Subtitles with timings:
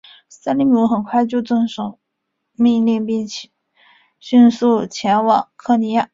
[0.27, 1.99] 塞利姆很快就遵从
[2.53, 3.27] 命令并
[4.19, 6.09] 迅速前往科尼亚。